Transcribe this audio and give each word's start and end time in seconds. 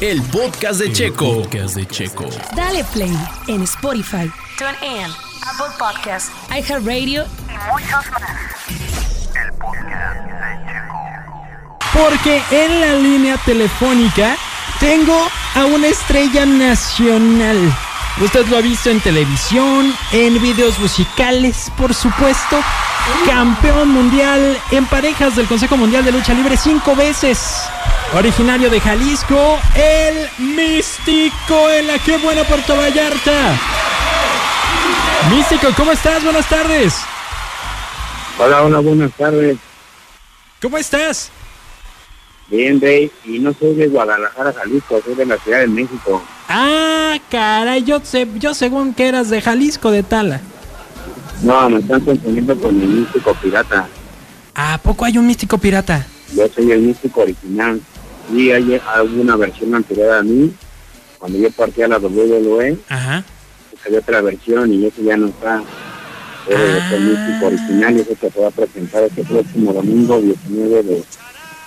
El 0.00 0.20
podcast 0.24 0.78
de 0.78 0.92
Checo. 0.92 1.42
Podcast 1.42 1.74
de 1.74 1.86
Checo. 1.86 2.28
Dale 2.54 2.84
play 2.92 3.16
en 3.46 3.62
Spotify, 3.62 4.30
TuneIn, 4.58 5.10
Apple 5.42 5.74
Podcast 5.78 6.30
iHeartRadio 6.50 7.24
y 7.48 7.72
muchos 7.72 8.10
más. 8.10 8.22
Porque 11.94 12.42
en 12.50 12.80
la 12.82 12.92
línea 12.92 13.38
telefónica 13.38 14.36
tengo 14.80 15.28
a 15.54 15.64
una 15.64 15.86
estrella 15.86 16.44
nacional. 16.44 17.56
Usted 18.20 18.46
lo 18.48 18.58
ha 18.58 18.60
visto 18.60 18.90
en 18.90 19.00
televisión, 19.00 19.94
en 20.12 20.42
videos 20.42 20.78
musicales, 20.78 21.72
por 21.78 21.94
supuesto. 21.94 22.60
Campeón 23.24 23.88
mundial 23.88 24.58
en 24.72 24.84
parejas 24.86 25.36
del 25.36 25.46
Consejo 25.46 25.78
Mundial 25.78 26.04
de 26.04 26.12
Lucha 26.12 26.34
Libre 26.34 26.58
cinco 26.58 26.94
veces. 26.94 27.62
Originario 28.14 28.70
de 28.70 28.80
Jalisco, 28.80 29.58
el 29.74 30.28
místico 30.38 31.70
en 31.70 31.88
la 31.88 31.98
que 31.98 32.16
buena 32.18 32.44
Puerto 32.44 32.76
Vallarta. 32.76 33.58
Místico, 35.30 35.68
¿cómo 35.76 35.92
estás? 35.92 36.22
Buenas 36.22 36.48
tardes. 36.48 36.94
Hola, 38.38 38.62
hola, 38.62 38.78
buenas 38.78 39.12
tardes. 39.12 39.58
¿Cómo 40.62 40.78
estás? 40.78 41.30
Bien, 42.48 42.80
Rey. 42.80 43.10
Y 43.24 43.40
no 43.40 43.52
soy 43.52 43.74
de 43.74 43.88
Guadalajara, 43.88 44.52
Jalisco, 44.52 45.00
soy 45.04 45.14
de 45.14 45.26
la 45.26 45.36
Ciudad 45.38 45.60
de 45.60 45.66
México. 45.66 46.22
Ah, 46.48 47.18
caray, 47.28 47.82
yo, 47.82 48.00
sé, 48.04 48.26
yo 48.36 48.54
según 48.54 48.94
que 48.94 49.08
eras 49.08 49.28
de 49.30 49.42
Jalisco, 49.42 49.90
de 49.90 50.04
Tala. 50.04 50.40
No, 51.42 51.68
me 51.68 51.80
están 51.80 52.00
confundiendo 52.00 52.56
con 52.58 52.80
el 52.80 52.88
místico 52.88 53.34
pirata. 53.34 53.88
¿A 54.54 54.78
poco 54.78 55.04
hay 55.04 55.18
un 55.18 55.26
místico 55.26 55.58
pirata? 55.58 56.06
Yo 56.34 56.48
soy 56.48 56.70
el 56.70 56.82
místico 56.82 57.22
original. 57.22 57.80
Y 58.32 58.50
hay 58.50 58.80
alguna 58.94 59.36
versión 59.36 59.74
anterior 59.74 60.12
a 60.12 60.22
mí. 60.22 60.52
Cuando 61.18 61.38
yo 61.38 61.50
partí 61.50 61.82
a 61.82 61.88
la 61.88 61.98
WWE, 61.98 62.76
Ajá. 62.88 63.24
había 63.84 63.98
otra 64.00 64.20
versión 64.20 64.72
y 64.72 64.86
ese 64.86 65.02
ya 65.02 65.16
no 65.16 65.28
está. 65.28 65.62
Pero 66.46 66.58
Ah. 66.60 66.94
el 66.94 67.00
místico 67.02 67.46
original 67.46 67.98
y 68.00 68.04
que 68.04 68.30
se 68.30 68.40
va 68.40 68.48
a 68.48 68.50
presentar 68.50 69.02
este 69.04 69.24
próximo 69.24 69.72
domingo, 69.72 70.20
19 70.20 70.82
de, 70.82 71.02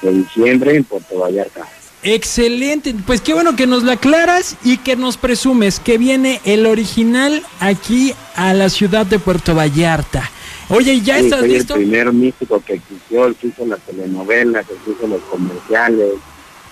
de 0.01 0.11
diciembre, 0.13 0.75
en 0.75 0.83
Puerto 0.85 1.19
Vallarta. 1.19 1.65
Excelente, 2.01 2.95
pues 3.05 3.19
qué 3.19 3.33
bueno 3.33 3.57
que 3.57 3.67
nos 3.67 3.83
lo 3.83 3.91
aclaras 3.91 4.55
y 4.63 4.77
que 4.77 4.95
nos 4.95 5.17
presumes 5.17 5.81
que 5.81 5.97
viene 5.97 6.39
el 6.45 6.65
original 6.65 7.43
aquí 7.59 8.13
a 8.35 8.53
la 8.53 8.69
ciudad 8.69 9.05
de 9.05 9.19
Puerto 9.19 9.53
Vallarta. 9.53 10.29
Oye, 10.69 11.01
¿ya 11.01 11.17
Sí, 11.19 11.25
estás 11.25 11.39
soy 11.41 11.49
listo? 11.49 11.75
el 11.75 11.81
primer 11.81 12.13
místico 12.13 12.63
que 12.65 12.75
existió, 12.75 13.25
el 13.25 13.35
que 13.35 13.47
hizo 13.47 13.65
las 13.65 13.79
telenovelas, 13.81 14.65
el 14.69 14.77
que 14.77 14.91
hizo 14.91 15.07
los 15.07 15.21
comerciales, 15.23 16.13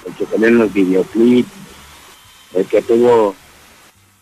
el 0.08 0.13
que 0.13 0.25
salió 0.25 0.50
los 0.52 0.73
videoclips, 0.73 1.50
el 2.55 2.66
que 2.66 2.81
tuvo 2.81 3.36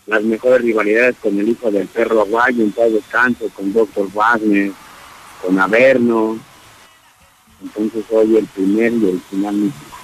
las 0.08 0.23
mejores 0.23 0.61
rivalidades 0.61 1.16
con 1.22 1.39
el 1.39 1.50
hijo 1.50 1.72
del 1.72 1.88
perro 1.88 2.22
aguayo 2.22 2.64
en 2.64 2.72
todo 2.72 2.89
descanso, 2.89 3.50
con 3.55 3.73
Dr. 3.73 4.08
Wagner, 4.13 4.72
con 5.44 5.59
Averno. 5.59 6.38
Entonces 7.61 8.03
soy 8.09 8.38
el 8.38 8.45
primer 8.45 8.94
y 8.94 9.06
original 9.06 9.56
místico. 9.56 9.95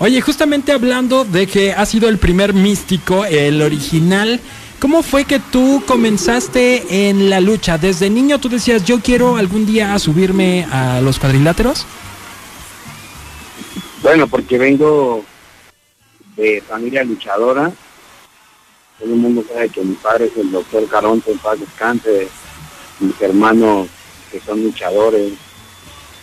Oye, 0.00 0.20
justamente 0.20 0.72
hablando 0.72 1.24
de 1.24 1.46
que 1.46 1.72
has 1.72 1.88
sido 1.88 2.08
el 2.08 2.18
primer 2.18 2.54
místico, 2.54 3.24
el 3.24 3.60
original, 3.62 4.40
¿cómo 4.78 5.02
fue 5.02 5.24
que 5.24 5.40
tú 5.40 5.82
comenzaste 5.86 7.08
en 7.08 7.28
la 7.28 7.40
lucha? 7.40 7.78
Desde 7.78 8.08
niño 8.08 8.38
tú 8.38 8.48
decías, 8.48 8.84
yo 8.84 9.00
quiero 9.00 9.36
algún 9.36 9.66
día 9.66 9.98
subirme 9.98 10.66
a 10.70 11.00
los 11.00 11.18
cuadriláteros. 11.18 11.84
Bueno, 14.08 14.26
porque 14.26 14.56
vengo 14.56 15.22
de 16.34 16.62
familia 16.66 17.04
luchadora. 17.04 17.70
Todo 18.98 19.12
el 19.12 19.16
mundo 19.16 19.44
sabe 19.46 19.68
que 19.68 19.82
mi 19.82 19.96
padre 19.96 20.30
es 20.32 20.36
el 20.38 20.50
doctor 20.50 20.88
Caronte, 20.88 21.30
en 21.30 21.36
paz 21.36 21.60
descanse. 21.60 22.26
Mis 23.00 23.20
hermanos 23.20 23.86
que 24.32 24.40
son 24.40 24.64
luchadores, 24.64 25.34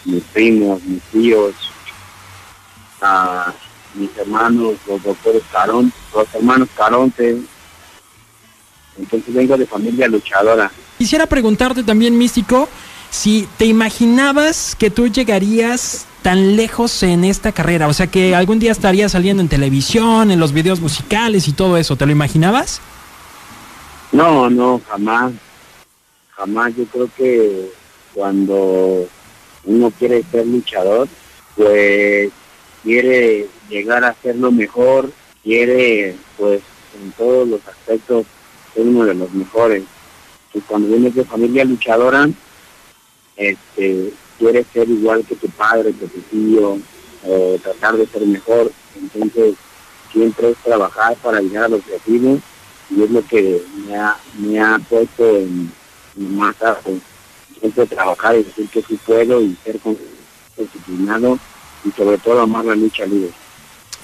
mis 0.04 0.24
primos, 0.24 0.82
mis 0.82 1.00
tíos, 1.04 1.54
mis 3.94 4.18
hermanos, 4.18 4.78
los 4.88 5.04
doctores 5.04 5.44
Caronte, 5.52 5.96
los 6.16 6.34
hermanos 6.34 6.70
Caronte. 6.76 7.38
Entonces 8.98 9.32
vengo 9.32 9.58
de 9.58 9.68
familia 9.68 10.08
luchadora. 10.08 10.72
Quisiera 10.98 11.28
preguntarte 11.28 11.84
también, 11.84 12.18
místico, 12.18 12.68
si 13.12 13.48
te 13.60 13.66
imaginabas 13.66 14.76
que 14.76 14.90
tú 14.90 15.08
llegarías 15.08 16.08
tan 16.26 16.56
lejos 16.56 17.04
en 17.04 17.24
esta 17.24 17.52
carrera, 17.52 17.88
o 17.88 17.94
sea 17.94 18.08
que 18.08 18.34
algún 18.34 18.58
día 18.58 18.72
estarías 18.72 19.12
saliendo 19.12 19.44
en 19.44 19.48
televisión, 19.48 20.32
en 20.32 20.40
los 20.40 20.54
videos 20.54 20.80
musicales 20.80 21.48
y 21.48 21.54
todo 21.54 21.78
eso, 21.78 21.98
¿te 21.98 22.08
lo 22.08 22.12
imaginabas? 22.12 22.82
No, 24.12 24.50
no, 24.50 24.82
jamás. 24.90 25.34
Jamás. 26.32 26.76
Yo 26.76 26.86
creo 26.86 27.10
que 27.16 27.70
cuando 28.16 29.08
uno 29.66 29.92
quiere 30.00 30.24
ser 30.24 30.48
luchador, 30.48 31.08
pues 31.56 32.32
quiere 32.82 33.46
llegar 33.70 34.04
a 34.04 34.16
ser 34.16 34.36
lo 34.38 34.52
mejor, 34.52 35.12
quiere, 35.44 36.16
pues, 36.38 36.62
en 37.00 37.12
todos 37.12 37.48
los 37.48 37.68
aspectos 37.68 38.26
ser 38.74 38.88
uno 38.88 39.06
de 39.06 39.14
los 39.14 39.32
mejores. 39.32 39.84
Y 40.56 40.60
cuando 40.62 40.88
vienes 40.88 41.14
de 41.14 41.24
familia 41.24 41.64
luchadora, 41.66 42.28
este, 43.38 44.12
quieres 44.38 44.66
ser 44.74 44.90
igual 44.90 45.26
que 45.26 45.36
tu 45.36 45.48
padre, 45.50 45.94
que 45.94 46.08
tu 46.08 46.20
tío, 46.22 46.78
o 47.24 47.58
tratar 47.62 47.98
de 47.98 48.08
ser 48.08 48.22
mejor. 48.26 48.72
Entonces, 48.96 49.56
siempre 50.12 50.52
es 50.52 50.58
trabajar 50.58 51.16
para 51.18 51.42
llegar 51.42 51.66
al 51.66 51.76
objetivo 51.76 52.40
y 52.90 53.04
es 53.04 53.12
lo 53.12 53.26
que 53.26 53.62
me 53.88 53.96
ha, 53.96 54.18
me 54.38 54.60
ha 54.60 54.80
puesto 54.90 55.38
en, 55.38 55.72
en 56.18 56.38
más 56.38 56.62
alto. 56.62 56.92
Siempre 57.60 57.86
trabajar 57.88 58.36
y 58.36 58.44
decir 58.44 58.70
que 58.70 58.82
sí 58.84 59.00
puedo 59.06 59.42
y 59.42 59.56
ser 59.64 59.80
disciplinado 60.58 61.40
y 61.84 61.92
sobre 61.92 62.18
todo 62.18 62.42
amar 62.42 62.66
la 62.66 62.76
lucha 62.76 63.06
libre. 63.06 63.32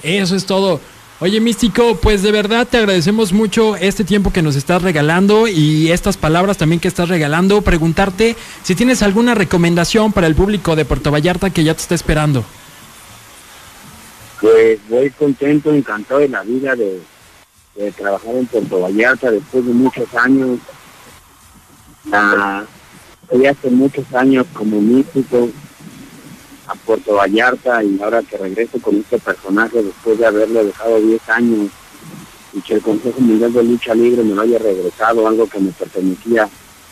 Eso 0.02 0.34
es 0.34 0.44
todo. 0.44 0.80
Oye, 1.22 1.40
Místico, 1.40 1.94
pues 1.98 2.24
de 2.24 2.32
verdad 2.32 2.66
te 2.68 2.78
agradecemos 2.78 3.32
mucho 3.32 3.76
este 3.76 4.02
tiempo 4.02 4.32
que 4.32 4.42
nos 4.42 4.56
estás 4.56 4.82
regalando 4.82 5.46
y 5.46 5.92
estas 5.92 6.16
palabras 6.16 6.58
también 6.58 6.80
que 6.80 6.88
estás 6.88 7.08
regalando. 7.08 7.62
Preguntarte 7.62 8.34
si 8.64 8.74
tienes 8.74 9.04
alguna 9.04 9.36
recomendación 9.36 10.12
para 10.12 10.26
el 10.26 10.34
público 10.34 10.74
de 10.74 10.84
Puerto 10.84 11.12
Vallarta 11.12 11.50
que 11.50 11.62
ya 11.62 11.74
te 11.74 11.82
está 11.82 11.94
esperando. 11.94 12.44
Pues 14.40 14.80
voy 14.88 15.10
contento, 15.10 15.72
encantado 15.72 16.18
de 16.18 16.28
la 16.28 16.42
vida 16.42 16.74
de, 16.74 17.00
trabajar 17.92 18.34
en 18.34 18.46
Puerto 18.46 18.80
Vallarta 18.80 19.30
después 19.30 19.64
de 19.64 19.72
muchos 19.74 20.12
años. 20.16 20.58
Ah, 22.12 22.64
hace 23.48 23.70
muchos 23.70 24.12
años 24.12 24.44
como 24.52 24.80
místico 24.80 25.50
a 26.66 26.74
Puerto 26.74 27.14
Vallarta 27.14 27.82
y 27.82 28.00
ahora 28.02 28.22
que 28.22 28.38
regreso 28.38 28.80
con 28.80 28.96
este 28.96 29.18
personaje 29.18 29.82
después 29.82 30.18
de 30.18 30.26
haberlo 30.26 30.64
dejado 30.64 31.00
10 31.00 31.28
años 31.28 31.70
y 32.52 32.60
que 32.60 32.74
el 32.74 32.82
Consejo 32.82 33.20
Mundial 33.20 33.52
de 33.52 33.64
Lucha 33.64 33.94
Libre 33.94 34.22
me 34.22 34.34
lo 34.34 34.42
haya 34.42 34.58
regresado, 34.58 35.26
algo 35.26 35.48
que 35.48 35.58
me 35.58 35.72
pertenecía, 35.72 36.48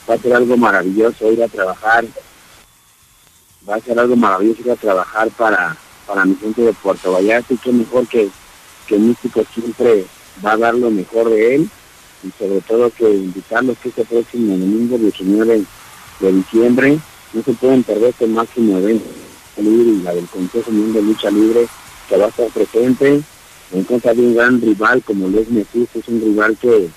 va 0.09 0.15
a 0.15 0.19
ser 0.19 0.35
algo 0.35 0.57
maravilloso 0.57 1.31
ir 1.31 1.43
a 1.43 1.49
trabajar, 1.49 2.05
va 3.69 3.75
a 3.77 3.81
ser 3.81 3.99
algo 3.99 4.17
maravilloso 4.17 4.63
ir 4.63 4.71
a 4.71 4.77
trabajar 4.77 5.29
para, 5.31 5.77
para 6.07 6.25
mi 6.25 6.35
gente 6.37 6.63
de 6.63 6.73
Puerto 6.73 7.13
Vallarta 7.13 7.55
y 7.55 7.59
qué 7.59 7.73
mejor 7.73 8.07
que, 8.09 8.29
que 8.87 8.99
Místico 8.99 9.45
siempre 9.55 10.07
va 10.45 10.53
a 10.53 10.57
dar 10.57 10.75
lo 10.75 10.91
mejor 10.91 11.29
de 11.29 11.57
él 11.57 11.71
y 12.25 12.31
sobre 12.39 12.61
todo 12.63 12.91
que 12.91 13.09
invitarlos 13.09 13.79
que 13.79 13.91
este 13.91 14.05
próximo 14.05 14.53
domingo 14.53 14.99
19 14.99 15.65
de 16.21 16.33
diciembre 16.33 16.99
no 17.33 17.43
se 17.43 17.53
pueden 17.53 17.83
perder 17.83 18.11
este 18.11 18.27
máximo 18.27 18.79
evento 18.79 19.20
libre 19.61 19.91
y 19.99 20.03
la 20.03 20.15
del 20.15 20.27
Consejo 20.27 20.71
Mundial 20.71 20.93
de 20.95 21.03
Lucha 21.03 21.31
Libre 21.31 21.67
que 22.09 22.17
va 22.17 22.27
a 22.27 22.29
estar 22.29 22.49
presente 22.49 23.21
en 23.73 23.85
contra 23.85 24.13
de 24.15 24.21
un 24.23 24.35
gran 24.35 24.61
rival 24.61 25.03
como 25.03 25.29
es 25.39 25.49
Mephisto, 25.49 26.01
es 26.01 26.09
un 26.09 26.21
rival 26.21 26.57
que, 26.61 26.89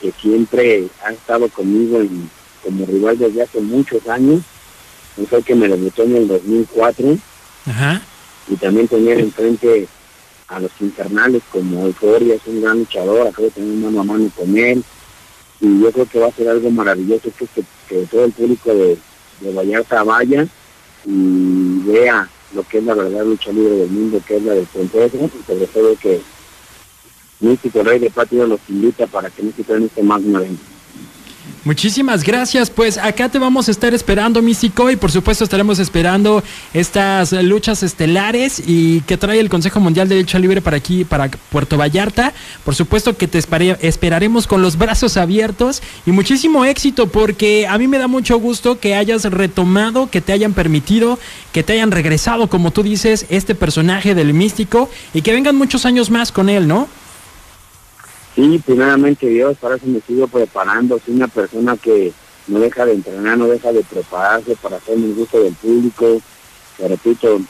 que 0.00 0.12
siempre 0.20 0.86
ha 1.04 1.12
estado 1.12 1.48
conmigo 1.48 2.00
en- 2.00 2.30
como 2.62 2.86
rival 2.86 3.18
desde 3.18 3.42
hace 3.42 3.60
muchos 3.60 4.08
años, 4.08 4.40
un 5.18 5.26
fue 5.26 5.38
el 5.38 5.44
que 5.44 5.54
me 5.54 5.68
debutó 5.68 6.02
en 6.04 6.16
el 6.16 6.28
2004 6.28 7.18
Ajá. 7.66 8.00
y 8.48 8.56
también 8.56 8.88
tener 8.88 9.20
enfrente 9.20 9.86
a 10.48 10.60
los 10.60 10.70
infernales 10.80 11.42
como 11.52 11.84
Euforia, 11.86 12.34
es 12.36 12.42
un 12.46 12.62
gran 12.62 12.78
luchador, 12.78 13.26
acabo 13.26 13.44
de 13.48 13.50
tener 13.52 13.76
mano 13.76 14.00
a 14.00 14.04
mano 14.04 14.30
con 14.34 14.56
él. 14.56 14.82
Y 15.60 15.80
yo 15.80 15.90
creo 15.92 16.06
que 16.06 16.18
va 16.18 16.26
a 16.28 16.32
ser 16.32 16.48
algo 16.48 16.70
maravilloso 16.70 17.30
que, 17.38 17.46
que, 17.46 17.64
que 17.88 18.06
todo 18.06 18.24
el 18.24 18.32
público 18.32 18.74
de, 18.74 18.98
de 19.40 19.52
Vallarta 19.54 20.02
vaya. 20.02 20.46
Y 21.06 21.73
vea 21.84 22.28
lo 22.54 22.62
que 22.62 22.78
es 22.78 22.84
la 22.84 22.94
verdadera 22.94 23.24
lucha 23.24 23.52
libre 23.52 23.76
del 23.76 23.90
mundo, 23.90 24.20
que 24.26 24.36
es 24.36 24.42
la 24.42 24.54
del 24.54 24.62
y 24.64 25.42
sobre 25.46 25.66
todo 25.66 25.96
que 25.96 26.20
Místico 27.40 27.82
Rey 27.82 27.98
de 27.98 28.10
Patio 28.10 28.46
los 28.46 28.60
invita 28.68 29.06
para 29.06 29.30
que 29.30 29.42
Místico 29.42 29.74
en 29.74 29.84
este 29.84 30.02
magno 30.02 30.40
evento. 30.40 30.62
Muchísimas 31.64 32.24
gracias, 32.24 32.68
pues 32.68 32.98
acá 32.98 33.30
te 33.30 33.38
vamos 33.38 33.68
a 33.68 33.70
estar 33.70 33.94
esperando, 33.94 34.42
Místico, 34.42 34.90
y 34.90 34.96
por 34.96 35.10
supuesto 35.10 35.44
estaremos 35.44 35.78
esperando 35.78 36.42
estas 36.74 37.32
luchas 37.32 37.82
estelares 37.82 38.62
y 38.66 39.00
que 39.02 39.16
trae 39.16 39.40
el 39.40 39.48
Consejo 39.48 39.80
Mundial 39.80 40.08
de 40.08 40.20
Lucha 40.20 40.38
Libre 40.38 40.60
para 40.60 40.76
aquí, 40.76 41.04
para 41.04 41.30
Puerto 41.30 41.78
Vallarta. 41.78 42.34
Por 42.64 42.74
supuesto 42.74 43.16
que 43.16 43.28
te 43.28 43.38
esperaremos 43.38 44.46
con 44.46 44.60
los 44.60 44.76
brazos 44.76 45.16
abiertos 45.16 45.82
y 46.04 46.12
muchísimo 46.12 46.66
éxito, 46.66 47.08
porque 47.08 47.66
a 47.66 47.78
mí 47.78 47.88
me 47.88 47.96
da 47.98 48.08
mucho 48.08 48.38
gusto 48.38 48.78
que 48.78 48.94
hayas 48.94 49.24
retomado, 49.24 50.10
que 50.10 50.20
te 50.20 50.32
hayan 50.32 50.52
permitido, 50.52 51.18
que 51.52 51.62
te 51.62 51.74
hayan 51.74 51.92
regresado, 51.92 52.48
como 52.48 52.72
tú 52.72 52.82
dices, 52.82 53.24
este 53.30 53.54
personaje 53.54 54.14
del 54.14 54.34
Místico 54.34 54.90
y 55.14 55.22
que 55.22 55.32
vengan 55.32 55.56
muchos 55.56 55.86
años 55.86 56.10
más 56.10 56.30
con 56.30 56.50
él, 56.50 56.68
¿no? 56.68 56.88
Sí, 58.34 58.60
primeramente 58.64 59.28
Dios, 59.28 59.56
para 59.58 59.76
eso 59.76 59.86
me 59.86 60.00
sigo 60.00 60.26
preparando. 60.26 60.98
Soy 61.04 61.14
una 61.14 61.28
persona 61.28 61.76
que 61.76 62.12
no 62.48 62.58
deja 62.58 62.84
de 62.84 62.94
entrenar, 62.94 63.38
no 63.38 63.46
deja 63.46 63.72
de 63.72 63.84
prepararse 63.84 64.56
para 64.56 64.76
hacer 64.76 64.96
el 64.96 65.14
gusto 65.14 65.40
del 65.40 65.54
público. 65.54 66.20
Te 66.76 66.88
repito, 66.88 67.40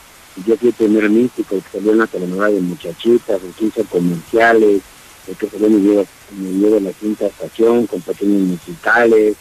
yo 0.45 0.57
fui 0.57 0.69
el 0.69 0.75
primer 0.75 1.09
místico 1.09 1.55
que 1.55 1.77
salió 1.77 1.93
en 1.93 1.97
la 1.97 2.07
telenovela 2.07 2.53
de 2.53 2.61
muchachitas, 2.61 3.41
en 3.41 3.53
15 3.53 3.83
comerciales, 3.85 4.81
el 5.27 5.35
que 5.35 5.49
salió 5.49 5.67
en 5.67 5.75
mi 5.75 5.89
video, 5.89 6.05
en 6.37 6.61
de 6.61 6.81
la 6.81 6.91
quinta 6.91 7.25
estación, 7.25 7.87
con 7.87 8.01
pequeños 8.01 8.41
musicales. 8.41 9.35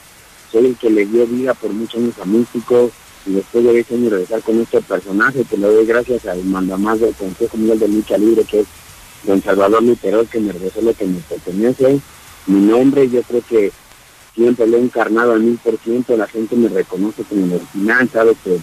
Soy 0.50 0.66
el 0.66 0.76
que 0.76 0.88
le 0.88 1.04
dio 1.04 1.26
vida 1.26 1.52
por 1.52 1.72
muchos 1.72 2.00
años 2.00 2.14
a 2.22 2.24
místico 2.24 2.90
y 3.26 3.34
después 3.34 3.64
de 3.64 3.72
10 3.72 3.90
años 3.92 4.12
regresar 4.12 4.40
con 4.42 4.60
este 4.60 4.80
personaje 4.80 5.44
que 5.44 5.58
le 5.58 5.66
doy 5.66 5.84
gracias 5.84 6.24
al 6.26 6.42
mandamás 6.44 7.00
del 7.00 7.14
Consejo 7.14 7.56
Mundial 7.56 7.80
de 7.80 7.88
Lucha 7.88 8.16
Libre, 8.16 8.44
que 8.44 8.60
es 8.60 8.66
don 9.24 9.42
Salvador 9.42 9.82
Literol, 9.82 10.28
que 10.28 10.40
me 10.40 10.52
regresó 10.52 10.82
lo 10.82 10.94
que 10.94 11.06
me 11.06 11.18
pertenece, 11.20 12.00
mi 12.46 12.60
nombre, 12.60 13.08
yo 13.08 13.22
creo 13.22 13.42
que 13.48 13.72
siempre 14.34 14.66
lo 14.66 14.76
he 14.76 14.80
encarnado 14.80 15.32
al 15.32 15.40
mil 15.40 15.58
por 15.58 15.78
ciento, 15.78 16.16
la 16.16 16.26
gente 16.26 16.56
me 16.56 16.68
reconoce 16.68 17.22
como 17.24 17.46
el 17.46 17.54
original, 17.54 18.08
sabe 18.12 18.36
que 18.42 18.58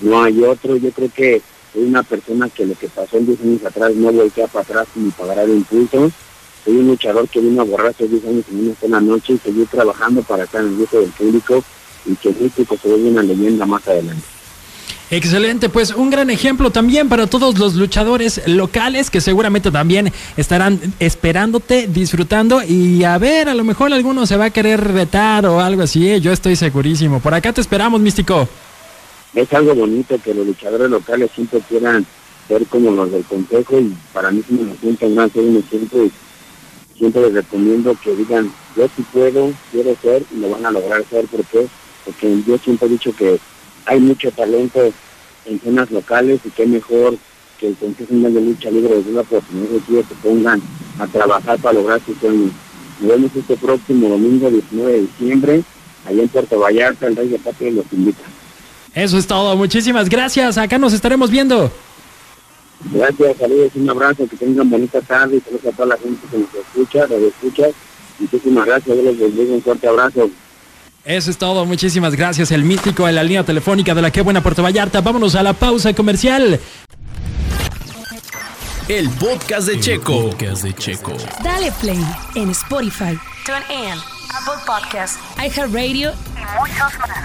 no 0.00 0.22
hay 0.22 0.42
otro, 0.42 0.76
yo 0.76 0.90
creo 0.90 1.10
que 1.14 1.42
soy 1.72 1.84
una 1.84 2.02
persona 2.02 2.48
que 2.50 2.66
lo 2.66 2.74
que 2.74 2.88
pasó 2.88 3.16
en 3.16 3.26
10 3.26 3.40
años 3.40 3.64
atrás 3.64 3.94
no 3.94 4.12
voltea 4.12 4.46
para 4.48 4.62
atrás 4.64 4.88
ni 4.94 5.10
pagará 5.10 5.44
el 5.44 5.50
impulso, 5.50 6.10
soy 6.64 6.76
un 6.76 6.88
luchador 6.88 7.28
que 7.28 7.40
vino 7.40 7.62
a 7.62 7.64
borrarse 7.64 8.06
10 8.06 8.24
años 8.24 8.44
en 8.50 8.66
una 8.66 8.74
sola 8.80 9.00
noche 9.00 9.32
y 9.34 9.38
seguir 9.38 9.66
trabajando 9.68 10.22
para 10.22 10.44
estar 10.44 10.60
en 10.60 10.68
el 10.68 10.76
gusto 10.76 11.00
del 11.00 11.10
público 11.10 11.64
y 12.04 12.14
que 12.16 12.30
México 12.30 12.76
se 12.80 12.88
vuelva 12.88 13.08
una 13.08 13.22
leyenda 13.22 13.64
más 13.64 13.86
adelante. 13.88 14.24
Excelente, 15.12 15.68
pues 15.68 15.90
un 15.94 16.08
gran 16.08 16.30
ejemplo 16.30 16.70
también 16.70 17.10
para 17.10 17.26
todos 17.26 17.58
los 17.58 17.74
luchadores 17.74 18.40
locales 18.46 19.10
que 19.10 19.20
seguramente 19.20 19.70
también 19.70 20.10
estarán 20.38 20.80
esperándote, 21.00 21.86
disfrutando 21.86 22.62
y 22.62 23.04
a 23.04 23.18
ver, 23.18 23.50
a 23.50 23.54
lo 23.54 23.62
mejor 23.62 23.92
alguno 23.92 24.24
se 24.24 24.38
va 24.38 24.46
a 24.46 24.50
querer 24.50 24.80
retar 24.80 25.44
o 25.44 25.60
algo 25.60 25.82
así, 25.82 26.08
¿eh? 26.08 26.18
yo 26.22 26.32
estoy 26.32 26.56
segurísimo. 26.56 27.20
Por 27.20 27.34
acá 27.34 27.52
te 27.52 27.60
esperamos, 27.60 28.00
Místico. 28.00 28.48
Es 29.34 29.52
algo 29.52 29.74
bonito 29.74 30.18
que 30.24 30.32
los 30.32 30.46
luchadores 30.46 30.88
locales 30.88 31.30
siempre 31.34 31.60
quieran 31.68 32.06
ser 32.48 32.64
como 32.68 32.90
los 32.92 33.12
del 33.12 33.24
consejo 33.24 33.80
y 33.80 33.94
para 34.14 34.30
mí 34.30 34.42
me 34.48 34.74
siento 34.76 35.10
gran 35.10 35.30
ser 35.30 35.44
siento 35.68 36.08
siempre 36.96 37.20
les 37.20 37.34
recomiendo 37.34 37.94
que 38.02 38.16
digan 38.16 38.50
yo 38.74 38.88
sí 38.96 39.04
puedo, 39.12 39.52
quiero 39.72 39.94
ser 40.00 40.22
y 40.34 40.40
lo 40.40 40.48
van 40.48 40.64
a 40.64 40.70
lograr 40.70 41.04
ser 41.10 41.26
porque 41.26 41.66
porque 42.06 42.42
yo 42.46 42.56
siempre 42.56 42.88
he 42.88 42.92
dicho 42.92 43.14
que 43.14 43.38
hay 43.86 44.00
mucho 44.00 44.30
talento 44.30 44.92
en 45.46 45.60
zonas 45.60 45.90
locales 45.90 46.40
y 46.44 46.50
qué 46.50 46.66
mejor 46.66 47.16
que 47.58 47.68
el 47.68 47.76
Consejo 47.76 48.12
Mundial 48.12 48.34
de 48.34 48.40
Lucha 48.40 48.70
Libre 48.70 49.02
de 49.02 49.10
una 49.10 49.20
oportunidad 49.20 49.68
que 49.86 50.02
se 50.02 50.14
pongan 50.22 50.60
a 50.98 51.06
trabajar 51.06 51.58
para 51.58 51.74
lograr 51.74 52.00
su 52.04 52.14
sueño. 52.14 52.50
Nos 53.00 53.10
vemos 53.10 53.30
este 53.34 53.56
próximo 53.56 54.08
domingo 54.08 54.50
19 54.50 54.92
de 54.92 55.00
diciembre, 55.00 55.62
allá 56.06 56.22
en 56.22 56.28
Puerto 56.28 56.58
Vallarta, 56.58 57.06
el 57.06 57.16
Rey 57.16 57.28
de 57.28 57.38
Patria 57.38 57.72
los 57.72 57.86
invita. 57.92 58.22
Eso 58.94 59.16
es 59.16 59.26
todo, 59.26 59.56
muchísimas 59.56 60.08
gracias, 60.08 60.58
acá 60.58 60.78
nos 60.78 60.92
estaremos 60.92 61.30
viendo. 61.30 61.70
Gracias, 62.92 63.36
saludos, 63.38 63.72
un 63.76 63.90
abrazo, 63.90 64.28
que 64.28 64.36
tengan 64.36 64.68
bonita 64.68 65.00
tarde 65.00 65.36
y 65.36 65.40
saludos 65.40 65.66
a 65.66 65.76
toda 65.76 65.88
la 65.88 65.96
gente 65.96 66.20
que 66.30 66.38
nos 66.38 66.54
escucha, 66.54 67.06
nos 67.06 67.22
escucha. 67.22 67.68
Muchísimas 68.18 68.66
gracias, 68.66 68.96
yo 68.96 69.02
les 69.02 69.18
bendigo, 69.18 69.54
un 69.54 69.62
fuerte 69.62 69.86
abrazo. 69.86 70.30
Eso 71.04 71.30
es 71.30 71.38
todo, 71.38 71.64
muchísimas 71.66 72.14
gracias. 72.14 72.50
El 72.52 72.64
místico 72.64 73.08
en 73.08 73.16
la 73.16 73.24
línea 73.24 73.44
telefónica 73.44 73.94
de 73.94 74.02
la 74.02 74.10
que 74.10 74.20
buena 74.22 74.42
Puerto 74.42 74.62
Vallarta. 74.62 75.00
Vámonos 75.00 75.34
a 75.34 75.42
la 75.42 75.52
pausa 75.52 75.92
comercial. 75.94 76.60
El 78.88 79.08
podcast 79.10 79.68
de 79.68 79.80
Checo. 79.80 80.30
podcast 80.30 80.62
de 80.62 80.74
Checo. 80.74 81.12
Dale 81.42 81.72
play 81.80 82.04
en 82.34 82.50
Spotify, 82.50 83.18
TuneIn, 83.44 83.98
Apple 84.34 84.62
Podcasts 84.66 85.18
iHeartRadio 85.38 86.12
y 86.36 86.60
muchos 86.60 86.98
más. 86.98 87.21